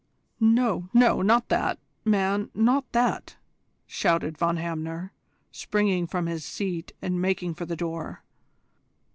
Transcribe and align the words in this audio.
"No, 0.39 0.89
no, 0.95 1.21
not 1.21 1.49
that, 1.49 1.77
man, 2.03 2.49
not 2.55 2.91
that!" 2.91 3.35
shouted 3.85 4.35
Von 4.35 4.57
Hamner, 4.57 5.13
springing 5.51 6.07
from 6.07 6.25
his 6.25 6.43
seat 6.43 6.91
and 7.03 7.21
making 7.21 7.53
for 7.53 7.67
the 7.67 7.75
door. 7.75 8.23